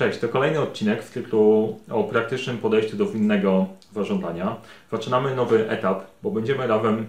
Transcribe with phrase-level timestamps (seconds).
[0.00, 4.56] Cześć, to kolejny odcinek w cyklu o praktycznym podejściu do winnego zażądania.
[4.92, 7.06] Zaczynamy nowy etap, bo będziemy razem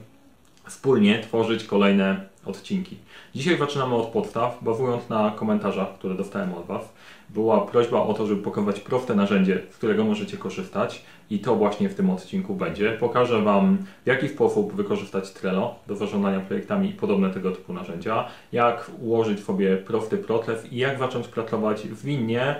[0.67, 2.97] wspólnie tworzyć kolejne odcinki.
[3.35, 6.93] Dzisiaj zaczynamy od podstaw, bazując na komentarzach, które dostałem od Was.
[7.29, 11.89] Była prośba o to, żeby pokazać proste narzędzie, z którego możecie korzystać i to właśnie
[11.89, 12.91] w tym odcinku będzie.
[12.91, 18.27] Pokażę Wam, w jaki sposób wykorzystać Trello do zarządzania projektami i podobne tego typu narzędzia,
[18.51, 22.55] jak ułożyć sobie prosty proces i jak zacząć pracować zwinnie e,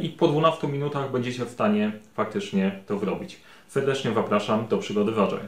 [0.00, 3.40] i po 12 minutach będziecie w stanie faktycznie to zrobić.
[3.68, 5.40] Serdecznie zapraszam do przygody Ważej.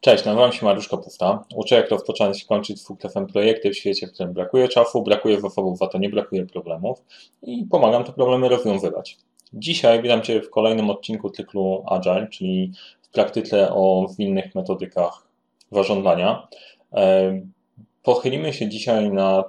[0.00, 1.44] Cześć, nazywam się Mariusz Kapusta.
[1.54, 5.40] Uczę jak rozpocząć i kończyć z WTF projekty w świecie, w którym brakuje czasu, brakuje
[5.40, 7.02] zasobów, za to nie brakuje problemów
[7.42, 9.16] i pomagam te problemy rozwiązywać.
[9.52, 12.72] Dzisiaj witam Cię w kolejnym odcinku cyklu Agile, czyli
[13.02, 15.26] w praktyce o zwinnych metodykach
[15.72, 16.48] zarządzania.
[18.02, 19.48] Pochylimy się dzisiaj nad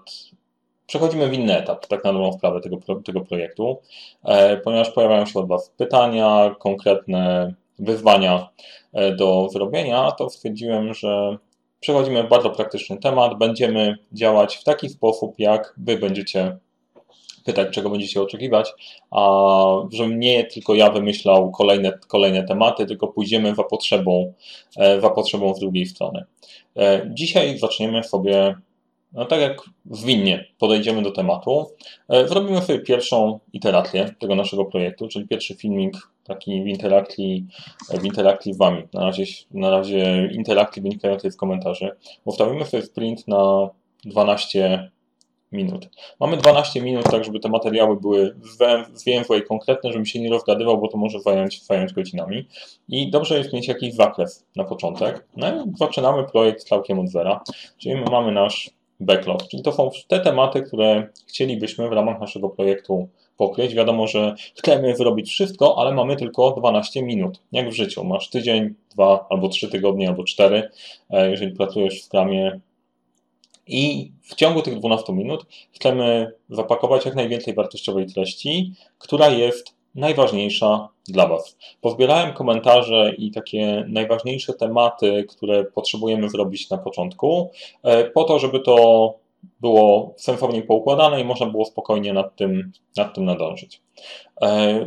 [0.89, 3.77] Przechodzimy w inny etap, tak na dobrą sprawę tego, tego projektu,
[4.23, 8.49] e, ponieważ pojawiają się od Was pytania, konkretne wyzwania
[8.93, 11.37] e, do zrobienia, to stwierdziłem, że
[11.79, 13.37] przechodzimy w bardzo praktyczny temat.
[13.37, 16.57] Będziemy działać w taki sposób, jak Wy będziecie
[17.45, 18.73] pytać, czego będziecie oczekiwać,
[19.11, 19.21] a
[19.91, 24.33] żebym nie tylko ja wymyślał kolejne, kolejne tematy, tylko pójdziemy za potrzebą,
[24.77, 26.25] e, za potrzebą z drugiej strony.
[26.79, 28.55] E, dzisiaj zaczniemy sobie
[29.13, 31.67] no tak jak zwinnie podejdziemy do tematu,
[32.25, 37.45] zrobimy sobie pierwszą iterację tego naszego projektu, czyli pierwszy filmik taki w interakcji,
[38.01, 38.83] w interakcji z Wami.
[38.93, 41.91] Na razie, na razie interakcji wynikającej z komentarzy.
[42.25, 43.69] Ustawimy sobie sprint na
[44.05, 44.91] 12
[45.51, 45.89] minut.
[46.19, 48.35] Mamy 12 minut, tak żeby te materiały były
[48.93, 52.47] zwięzłe i konkretne, żebym się nie rozgadywał, bo to może zająć, zająć godzinami.
[52.89, 55.27] I dobrze jest mieć jakiś zakres na początek.
[55.37, 57.43] No i zaczynamy projekt całkiem od zera,
[57.77, 62.49] czyli my mamy nasz backlog, czyli to są te tematy, które chcielibyśmy w ramach naszego
[62.49, 63.75] projektu pokryć.
[63.75, 67.39] Wiadomo, że chcemy zrobić wszystko, ale mamy tylko 12 minut.
[67.51, 68.03] Jak w życiu.
[68.03, 70.69] Masz tydzień, dwa albo trzy tygodnie, albo cztery,
[71.09, 72.59] e, jeżeli pracujesz w skramie.
[73.69, 80.89] I w ciągu tych 12 minut chcemy zapakować jak najwięcej wartościowej treści, która jest najważniejsza
[81.07, 81.57] dla Was.
[81.81, 87.51] Pozbierałem komentarze i takie najważniejsze tematy, które potrzebujemy zrobić na początku,
[87.83, 89.13] e, po to, żeby to
[89.61, 93.81] było sensownie poukładane i można było spokojnie nad tym, nad tym nadążyć.
[94.41, 94.85] E,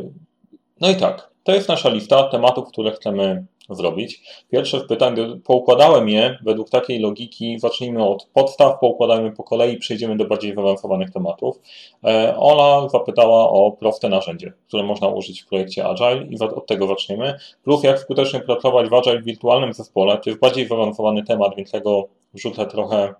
[0.81, 4.21] no i tak, to jest nasza lista tematów, które chcemy zrobić.
[4.51, 10.17] Pierwsze z pytań, poukładałem je według takiej logiki, zacznijmy od podstaw, poukładajmy po kolei, przejdziemy
[10.17, 11.59] do bardziej zaawansowanych tematów.
[12.03, 16.87] E, Ola zapytała o proste narzędzie, które można użyć w projekcie Agile i od tego
[16.87, 17.37] zaczniemy.
[17.63, 21.71] Plus jak skutecznie pracować w Agile w wirtualnym zespole, to jest bardziej zaawansowany temat, więc
[21.71, 23.13] tego wrzucę trochę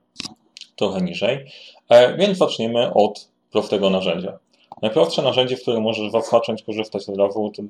[0.75, 1.45] trochę niżej.
[1.89, 4.39] E, więc zaczniemy od prostego narzędzia.
[4.81, 7.63] Najprostsze narzędzie, w którym możesz zacząć korzystać od razu, to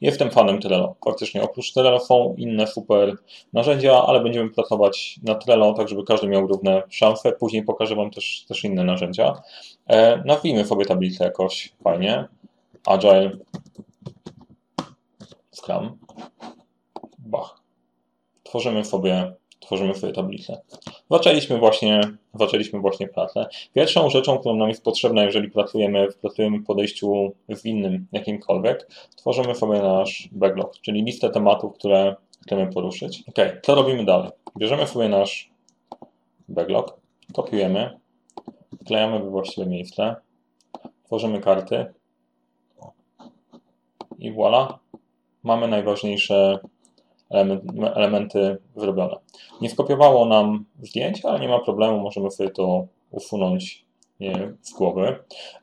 [0.00, 0.94] jestem fanem Trello.
[1.04, 3.16] Faktycznie oprócz Trello są inne super
[3.52, 7.32] narzędzia, ale będziemy pracować na Trello, tak żeby każdy miał równe szanse.
[7.32, 9.42] Później pokażę Wam też, też inne narzędzia.
[9.86, 12.28] E, nazwijmy sobie tablicę jakoś fajnie.
[12.86, 13.30] Agile,
[15.50, 15.98] Scrum,
[17.18, 17.60] Bach.
[18.42, 20.60] Tworzymy sobie tworzymy sobie tablicę.
[21.10, 22.00] Zaczęliśmy właśnie,
[22.34, 23.46] zaczęliśmy właśnie pracę.
[23.74, 29.54] Pierwszą rzeczą, którą nam jest potrzebna, jeżeli pracujemy, pracujemy w podejściu w innym jakimkolwiek, tworzymy
[29.54, 33.24] sobie nasz backlog, czyli listę tematów, które chcemy poruszyć.
[33.28, 34.30] Ok, co robimy dalej?
[34.58, 35.50] Bierzemy sobie nasz
[36.48, 37.00] backlog,
[37.32, 37.98] kopiujemy,
[38.82, 40.16] wklejamy we właściwe miejsce,
[41.04, 41.86] tworzymy karty
[44.18, 44.78] i voilà,
[45.42, 46.58] mamy najważniejsze
[47.94, 49.16] elementy zrobione.
[49.60, 53.88] Nie skopiowało nam zdjęć, ale nie ma problemu, możemy sobie to usunąć
[54.62, 55.18] z głowy.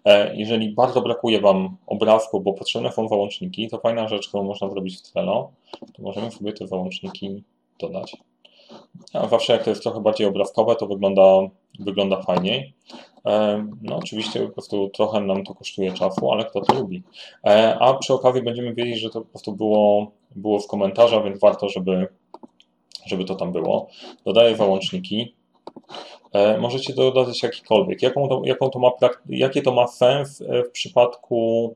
[0.05, 4.69] E, jeżeli bardzo brakuje Wam obrazku, bo potrzebne są załączniki, to fajna rzecz, którą można
[4.69, 5.51] zrobić w Trello,
[5.93, 7.43] to możemy sobie te załączniki
[7.79, 8.17] dodać.
[9.13, 11.23] A zawsze jak to jest trochę bardziej obrazkowe, to wygląda,
[11.79, 12.73] wygląda fajniej.
[13.25, 17.03] E, no oczywiście po prostu trochę nam to kosztuje czasu, ale kto to lubi.
[17.45, 21.39] E, a przy okazji będziemy wiedzieć, że to po prostu było, było w komentarzach, więc
[21.39, 22.07] warto, żeby,
[23.05, 23.87] żeby to tam było.
[24.25, 25.35] Dodaję załączniki.
[26.33, 28.01] E, możecie dodać jakikolwiek.
[28.01, 28.91] Jaką to, jaką to ma,
[29.29, 31.75] jakie to ma sens w przypadku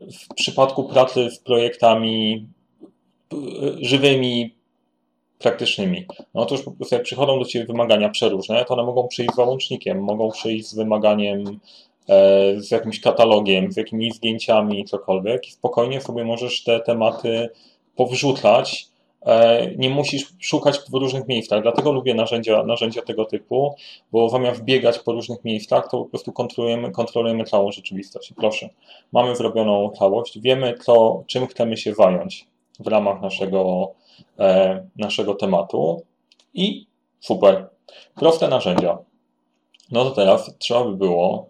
[0.00, 2.46] w przypadku pracy z projektami
[3.80, 4.54] żywymi,
[5.44, 6.06] praktycznymi.
[6.34, 9.36] No otóż po prostu jak przychodzą do Ciebie wymagania przeróżne, to one mogą przyjść z
[9.36, 11.60] załącznikiem, mogą przyjść z wymaganiem,
[12.08, 17.48] e, z jakimś katalogiem, z jakimiś zdjęciami, cokolwiek i spokojnie sobie możesz te tematy
[17.96, 18.94] powrzucać
[19.24, 21.62] E, nie musisz szukać w różnych miejscach.
[21.62, 23.74] Dlatego lubię narzędzia, narzędzia tego typu,
[24.12, 28.32] bo zamiast biegać po różnych miejscach, to po prostu kontrolujemy, kontrolujemy całą rzeczywistość.
[28.36, 28.68] Proszę,
[29.12, 32.46] mamy zrobioną całość, wiemy, co, czym chcemy się zająć
[32.80, 33.92] w ramach naszego,
[34.38, 36.02] e, naszego tematu
[36.54, 36.86] i
[37.20, 37.68] super.
[38.14, 38.98] Proste narzędzia.
[39.90, 41.48] No to teraz trzeba by było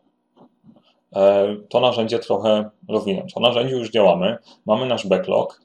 [1.17, 3.33] e, to narzędzie trochę rozwinąć.
[3.37, 5.61] O narzędziu już działamy, mamy nasz backlog,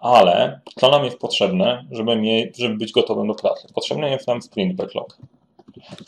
[0.00, 3.68] ale co nam jest potrzebne, żeby, mie, żeby być gotowym do pracy?
[3.74, 5.18] Potrzebny jest nam sprint backlog.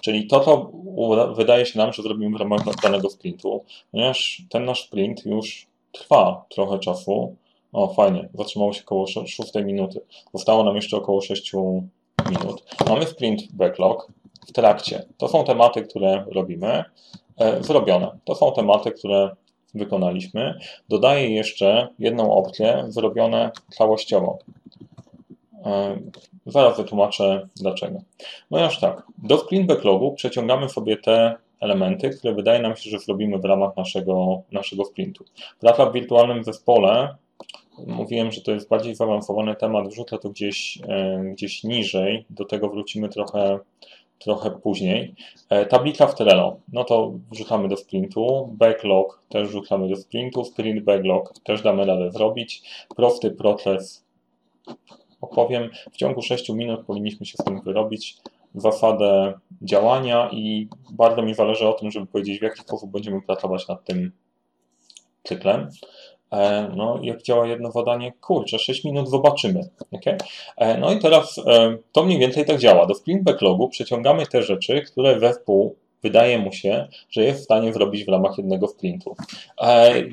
[0.02, 0.70] Czyli to, co
[1.34, 6.44] wydaje się nam, że zrobimy w ramach danego sprintu, ponieważ ten nasz sprint już trwa
[6.48, 7.36] trochę czasu.
[7.76, 10.00] O, fajnie, zatrzymało się około 6 minuty.
[10.34, 11.52] Zostało nam jeszcze około 6
[12.30, 12.64] minut.
[12.88, 14.12] Mamy sprint backlog
[14.48, 15.06] w trakcie.
[15.16, 16.84] To są tematy, które robimy.
[17.38, 18.18] E, zrobione.
[18.24, 19.30] To są tematy, które
[19.74, 20.58] wykonaliśmy.
[20.88, 24.38] Dodaję jeszcze jedną opcję, zrobione całościowo.
[25.64, 25.96] E,
[26.46, 27.98] zaraz wytłumaczę dlaczego.
[28.48, 33.38] Ponieważ tak, do sprint backlogu przeciągamy sobie te elementy, które wydaje nam się, że zrobimy
[33.38, 35.24] w ramach naszego, naszego sprintu.
[35.60, 37.16] Praca w wirtualnym zespole,
[37.86, 42.68] mówiłem, że to jest bardziej zaawansowany temat, wrzucę to gdzieś, e, gdzieś niżej, do tego
[42.68, 43.58] wrócimy trochę
[44.18, 45.14] trochę później.
[45.48, 50.84] E, tablica w Trello, no to wrzucamy do sprintu, backlog też wrzucamy do sprintu, sprint
[50.84, 52.62] backlog też damy radę zrobić.
[52.96, 54.04] Prosty proces
[55.20, 55.70] opowiem.
[55.92, 58.16] W ciągu 6 minut powinniśmy się z tym wyrobić
[58.54, 63.68] zasadę działania i bardzo mi zależy o tym, żeby powiedzieć, w jaki sposób będziemy pracować
[63.68, 64.12] nad tym
[65.24, 65.68] cyklem.
[66.36, 68.12] E, no, jak działa jedno zadanie?
[68.20, 69.60] Kurczę, 6 minut zobaczymy.
[69.92, 70.16] Okay?
[70.56, 72.86] E, no i teraz e, to mniej więcej tak działa.
[72.86, 77.72] Do sprint backlogu przeciągamy te rzeczy, które zespół wydaje mu się, że jest w stanie
[77.72, 79.16] zrobić w ramach jednego sprintu.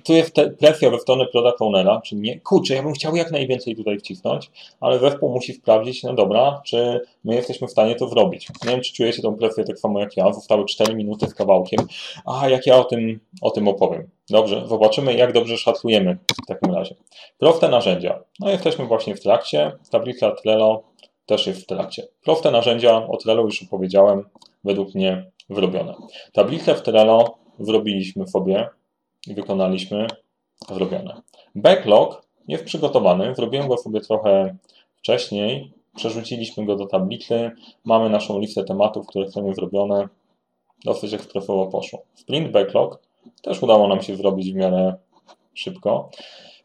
[0.04, 3.76] Tu jest presja we stronę product ownera, czyli nie, kurczę, ja bym chciał jak najwięcej
[3.76, 8.50] tutaj wcisnąć, ale zespół musi sprawdzić, no dobra, czy my jesteśmy w stanie to zrobić.
[8.66, 11.80] Nie wiem, czy czujecie tą presję tak samo jak ja, zostały 4 minuty z kawałkiem,
[12.26, 14.08] a jak ja o tym, o tym opowiem.
[14.30, 16.96] Dobrze, zobaczymy jak dobrze szacujemy w takim razie.
[17.38, 18.20] Proste narzędzia.
[18.40, 20.84] No jesteśmy właśnie w trakcie, tablica Trello
[21.26, 22.08] też jest w trakcie.
[22.24, 24.30] Proste narzędzia, o Trello już opowiedziałem,
[24.64, 25.94] według mnie wyrobione.
[26.34, 28.70] Tablicę w Trello zrobiliśmy sobie
[29.28, 30.08] i wykonaliśmy
[30.70, 31.22] zrobione.
[31.56, 34.56] Backlog jest przygotowany, zrobiłem go sobie trochę
[34.96, 37.52] wcześniej, przerzuciliśmy go do tablicy,
[37.86, 40.08] mamy naszą listę tematów, które chcemy zrobione,
[40.86, 42.02] dosyć ekspresowo poszło.
[42.16, 43.00] Sprint backlog
[43.42, 44.96] też udało nam się zrobić w miarę
[45.54, 46.10] szybko.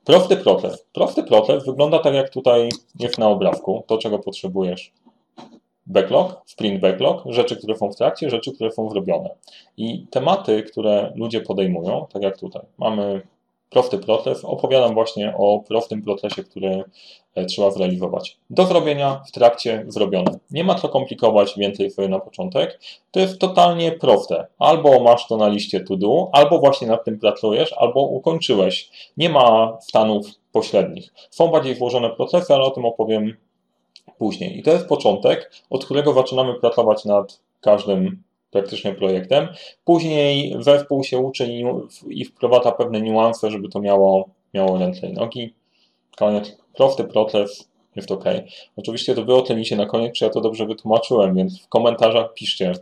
[0.05, 0.87] Prosty proces.
[0.93, 2.69] Prosty proces wygląda tak, jak tutaj
[2.99, 4.93] jest na obrazku, to czego potrzebujesz
[5.87, 9.31] backlog, sprint backlog, rzeczy, które są w trakcie, rzeczy, które są zrobione.
[9.77, 13.23] I tematy, które ludzie podejmują, tak jak tutaj, mamy
[13.71, 16.85] prosty proces, opowiadam właśnie o prostym procesie, który
[17.35, 18.37] e, trzeba zrealizować.
[18.51, 20.39] Do zrobienia, w trakcie, zrobione.
[20.51, 22.81] Nie ma co komplikować więcej sobie na początek.
[23.11, 24.47] To jest totalnie proste.
[24.59, 28.91] Albo masz to na liście to do, albo właśnie nad tym pracujesz, albo ukończyłeś.
[29.17, 31.13] Nie ma stanów pośrednich.
[31.31, 33.37] Są bardziej złożone procesy, ale o tym opowiem
[34.19, 34.59] później.
[34.59, 39.49] I to jest początek, od którego zaczynamy pracować nad każdym praktycznie projektem.
[39.85, 41.47] Później zespół się uczy
[42.09, 45.55] i, wprowadza pewne niuanse, żeby to miało, miało ręce i nogi.
[46.17, 46.59] Koniec.
[46.75, 47.69] Prosty proces,
[47.99, 48.25] jest ok.
[48.77, 52.73] Oczywiście to wy ocenicie na koniec, czy ja to dobrze wytłumaczyłem, więc w komentarzach piszcie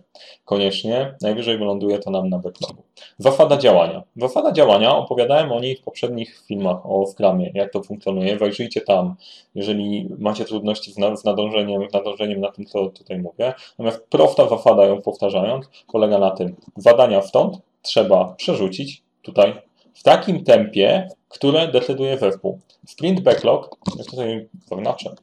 [0.44, 1.14] koniecznie.
[1.22, 2.82] Najwyżej wyląduje to nam na backlogu.
[3.18, 4.02] Zasada działania.
[4.16, 8.36] Zasada działania, opowiadałem o niej w poprzednich filmach o Scrumie, jak to funkcjonuje.
[8.36, 9.14] Wejrzyjcie tam,
[9.54, 13.54] jeżeli macie trudności z nadążeniem, z nadążeniem na tym, co tutaj mówię.
[13.78, 19.54] Natomiast prosta zasada, ją powtarzając, polega na tym, zadania stąd trzeba przerzucić tutaj
[19.94, 22.60] w takim tempie, które decyduje zespół.
[22.86, 25.14] Sprint backlog, ja tutaj zaznaczę,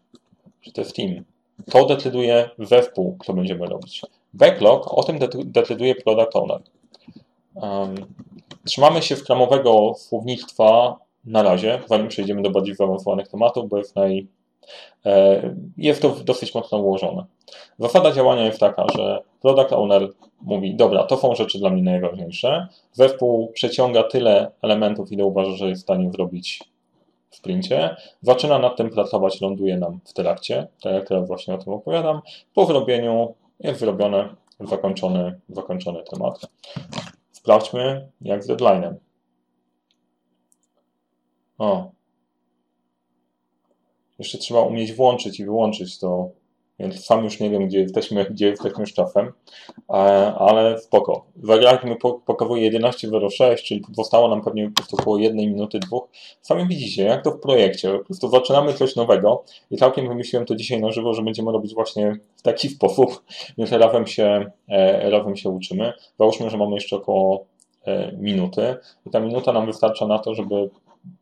[0.61, 1.23] że to jest team.
[1.71, 4.01] To decyduje zespół, co będziemy robić.
[4.33, 6.61] Backlog, o tym decyduje product owner.
[7.55, 7.95] Um,
[8.65, 14.27] trzymamy się skramowego słownictwa na razie, zanim przejdziemy do bardziej zaawansowanych tematów, bo jest naj,
[15.77, 17.25] jest to dosyć mocno ułożone.
[17.79, 20.09] Zasada działania jest taka, że product owner
[20.41, 22.67] mówi, dobra, to są rzeczy dla mnie najważniejsze.
[22.91, 26.63] Zespół przeciąga tyle elementów, ile uważa, że jest w stanie zrobić
[27.29, 27.95] w sprincie.
[28.21, 32.21] Zaczyna nad tym pracować, ląduje nam w trakcie, tak jak teraz właśnie o tym opowiadam.
[32.53, 34.29] Po zrobieniu jest zrobiony,
[34.59, 36.39] zakończony, zakończony temat.
[37.31, 38.93] Sprawdźmy, jak z deadline'em.
[41.57, 41.91] O,
[44.19, 46.29] jeszcze trzeba umieć włączyć i wyłączyć to
[46.79, 49.31] więc sam już nie wiem, gdzie jesteśmy, gdzie jesteśmy z czasem,
[49.89, 49.93] e,
[50.35, 51.25] ale spoko.
[51.83, 56.07] Mi pokazuje 11.06, czyli zostało nam pewnie po prostu około jednej minuty, dwóch.
[56.41, 57.97] Sami widzicie, jak to w projekcie.
[57.99, 61.73] Po prostu zaczynamy coś nowego i całkiem wymyśliłem to dzisiaj na żywo, że będziemy robić
[61.73, 63.23] właśnie w taki sposób,
[63.57, 65.93] więc razem się, e, razem się uczymy.
[66.19, 67.45] Załóżmy, że mamy jeszcze około
[67.85, 70.69] e, minuty i ta minuta nam wystarcza na to, żeby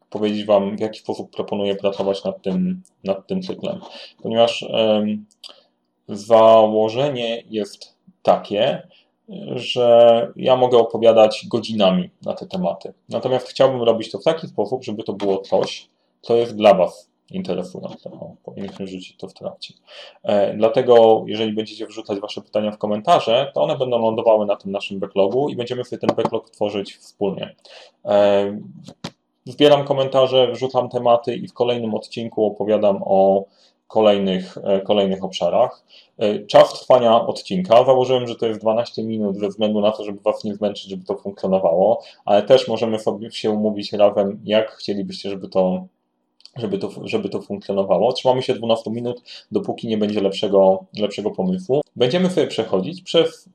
[0.10, 3.80] powiedzieć Wam, w jaki sposób proponuję pracować nad tym, nad tym cyklem.
[4.24, 5.26] Ponieważ um,
[6.08, 8.88] założenie jest takie,
[9.56, 12.94] że ja mogę opowiadać godzinami na te tematy.
[13.10, 15.90] Natomiast chciałbym robić to w taki sposób, żeby to było coś,
[16.22, 18.12] co jest dla Was interesujące.
[18.12, 19.74] O, powinniśmy rzucić to w trakcie.
[20.24, 24.72] E, dlatego, jeżeli będziecie wrzucać Wasze pytania w komentarze, to one będą lądowały na tym
[24.72, 27.56] naszym backlogu i będziemy sobie ten backlog tworzyć wspólnie.
[28.06, 28.60] E,
[29.46, 33.46] zbieram komentarze, wrzucam tematy i w kolejnym odcinku opowiadam o
[33.88, 35.84] kolejnych, e, kolejnych obszarach.
[36.18, 37.86] E, czas trwania odcinka.
[37.86, 41.06] Założyłem, że to jest 12 minut ze względu na to, żeby Was nie zmęczyć, żeby
[41.06, 45.86] to funkcjonowało, ale też możemy sobie się umówić razem, jak chcielibyście, żeby to
[46.56, 48.14] żeby to, żeby to funkcjonowało.
[48.14, 49.22] Trzymamy się 12 minut,
[49.52, 51.82] dopóki nie będzie lepszego, lepszego pomysłu.
[51.96, 53.50] Będziemy sobie przechodzić przez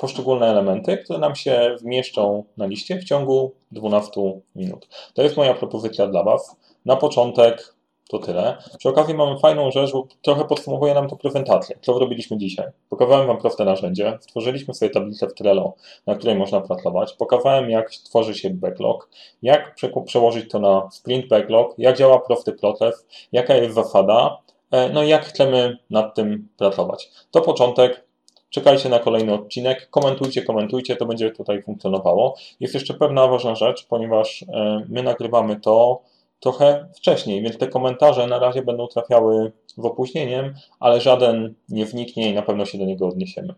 [0.00, 4.88] poszczególne elementy, które nam się zmieszczą na liście w ciągu 12 minut.
[5.14, 6.56] To jest moja propozycja dla Was.
[6.84, 7.74] Na początek
[8.10, 8.56] to tyle.
[8.78, 11.78] Przy okazji mamy fajną rzecz, bo trochę podsumowuje nam to prezentację.
[11.82, 12.66] Co robiliśmy dzisiaj?
[12.88, 14.18] Pokazałem Wam proste narzędzie.
[14.20, 15.74] Stworzyliśmy sobie tablicę w Trello,
[16.06, 17.12] na której można pracować.
[17.12, 19.08] Pokazałem, jak tworzy się backlog,
[19.42, 19.74] jak
[20.06, 24.38] przełożyć to na sprint backlog, jak działa prosty proces, jaka jest zasada,
[24.70, 27.10] e, no i jak chcemy nad tym pracować.
[27.30, 28.09] To początek.
[28.50, 32.36] Czekajcie na kolejny odcinek, komentujcie, komentujcie, to będzie tutaj funkcjonowało.
[32.60, 36.02] Jest jeszcze pewna ważna rzecz, ponieważ e, my nagrywamy to
[36.40, 42.30] trochę wcześniej, więc te komentarze na razie będą trafiały w opóźnieniem, ale żaden nie wniknie
[42.30, 43.54] i na pewno się do niego odniesiemy.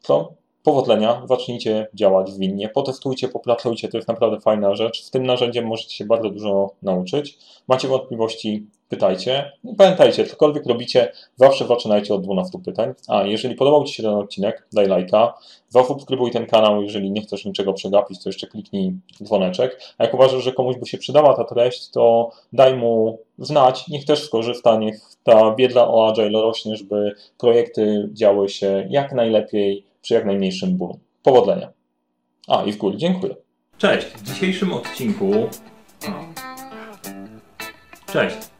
[0.00, 0.32] Co?
[0.62, 5.02] Powodzenia, zacznijcie działać zwinnie, potestujcie, popracujcie, to jest naprawdę fajna rzecz.
[5.02, 7.38] Z tym narzędziem możecie się bardzo dużo nauczyć.
[7.68, 9.52] Macie wątpliwości, pytajcie.
[9.78, 12.94] Pamiętajcie, cokolwiek robicie, zawsze zaczynajcie od 12 pytań.
[13.08, 15.34] A jeżeli podobał Ci się ten odcinek, daj lajka,
[15.68, 19.80] zasubskrybuj ten kanał, jeżeli nie chcesz niczego przegapić, to jeszcze kliknij dzwoneczek.
[19.98, 24.04] A jak uważasz, że komuś by się przydała ta treść, to daj mu znać, niech
[24.04, 30.14] też skorzysta, niech ta wiedza o Agile rośnie, żeby projekty działy się jak najlepiej, przy
[30.14, 30.98] jak najmniejszym bólu.
[31.22, 31.72] Powodzenia.
[32.48, 33.34] A, i w góry dziękuję.
[33.78, 35.32] Cześć, w dzisiejszym odcinku...
[38.12, 38.55] Cześć.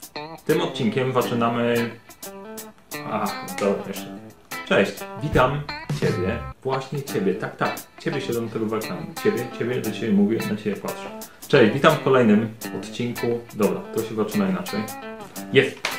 [0.46, 1.90] Tym odcinkiem zaczynamy...
[3.10, 3.26] A,
[3.60, 4.18] dobra, jeszcze.
[4.68, 5.60] Cześć, witam
[6.00, 9.06] Ciebie, właśnie Ciebie, tak, tak, Ciebie się do tego wracamy.
[9.24, 11.10] Ciebie, Ciebie, do Ciebie mówię, na Ciebie patrzę.
[11.48, 13.26] Cześć, witam w kolejnym odcinku.
[13.54, 14.80] Dobra, to się zaczyna inaczej.
[15.52, 15.95] Jest